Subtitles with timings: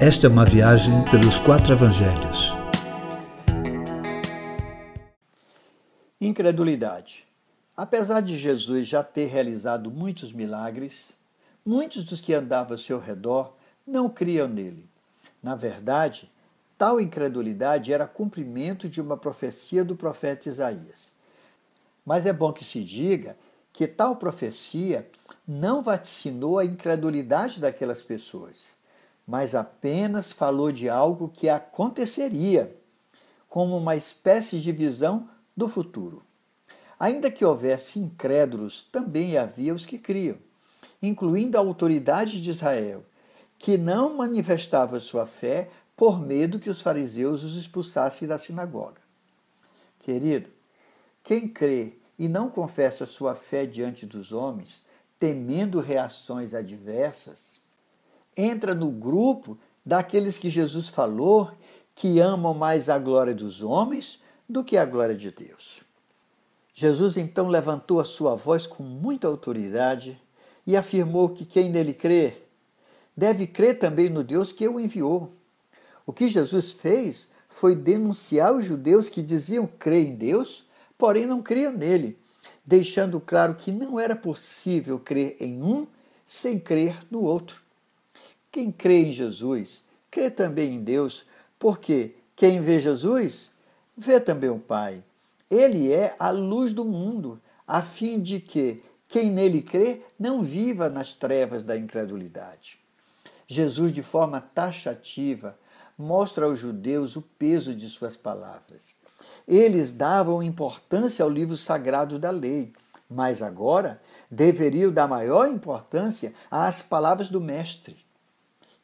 [0.00, 2.54] Esta é uma viagem pelos quatro evangelhos.
[6.20, 7.26] Incredulidade.
[7.76, 11.10] Apesar de Jesus já ter realizado muitos milagres,
[11.66, 14.88] muitos dos que andavam ao seu redor não criam nele.
[15.42, 16.30] Na verdade,
[16.78, 21.10] tal incredulidade era cumprimento de uma profecia do profeta Isaías.
[22.06, 23.36] Mas é bom que se diga
[23.72, 25.10] que tal profecia
[25.44, 28.77] não vaticinou a incredulidade daquelas pessoas,
[29.28, 32.74] mas apenas falou de algo que aconteceria,
[33.46, 36.22] como uma espécie de visão do futuro.
[36.98, 40.38] Ainda que houvesse incrédulos, também havia os que criam,
[41.02, 43.04] incluindo a autoridade de Israel,
[43.58, 49.02] que não manifestava sua fé por medo que os fariseus os expulsassem da sinagoga.
[50.00, 50.48] Querido,
[51.22, 54.82] quem crê e não confessa sua fé diante dos homens,
[55.18, 57.60] temendo reações adversas,
[58.38, 61.50] entra no grupo daqueles que Jesus falou
[61.94, 65.82] que amam mais a glória dos homens do que a glória de Deus.
[66.72, 70.18] Jesus então levantou a sua voz com muita autoridade
[70.64, 72.34] e afirmou que quem nele crê
[73.16, 75.32] deve crer também no Deus que o enviou.
[76.06, 81.40] O que Jesus fez foi denunciar os judeus que diziam crer em Deus porém não
[81.40, 82.18] criam nele,
[82.66, 85.86] deixando claro que não era possível crer em um
[86.26, 87.62] sem crer no outro.
[88.50, 91.26] Quem crê em Jesus, crê também em Deus,
[91.58, 93.52] porque quem vê Jesus,
[93.96, 95.02] vê também o Pai.
[95.50, 100.88] Ele é a luz do mundo, a fim de que quem nele crê não viva
[100.88, 102.78] nas trevas da incredulidade.
[103.46, 105.58] Jesus, de forma taxativa,
[105.96, 108.94] mostra aos judeus o peso de suas palavras.
[109.46, 112.72] Eles davam importância ao livro sagrado da lei,
[113.08, 117.96] mas agora deveriam dar maior importância às palavras do Mestre.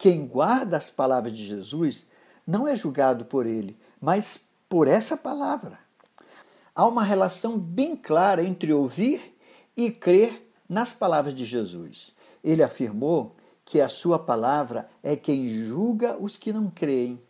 [0.00, 2.04] Quem guarda as palavras de Jesus
[2.46, 5.78] não é julgado por ele, mas por essa palavra.
[6.74, 9.36] Há uma relação bem clara entre ouvir
[9.76, 12.12] e crer nas palavras de Jesus.
[12.42, 17.20] Ele afirmou que a sua palavra é quem julga os que não creem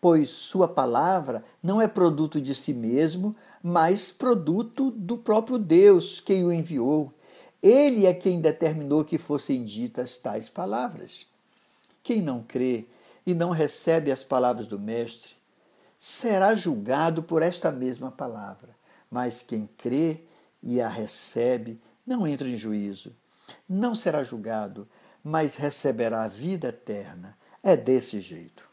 [0.00, 6.44] pois sua palavra não é produto de si mesmo, mas produto do próprio Deus, quem
[6.44, 7.12] o enviou.
[7.60, 11.26] Ele é quem determinou que fossem ditas tais palavras.
[12.06, 12.84] Quem não crê
[13.26, 15.34] e não recebe as palavras do Mestre
[15.98, 18.68] será julgado por esta mesma palavra,
[19.10, 20.20] mas quem crê
[20.62, 23.12] e a recebe não entra em juízo.
[23.68, 24.86] Não será julgado,
[25.20, 27.36] mas receberá a vida eterna.
[27.60, 28.70] É desse jeito.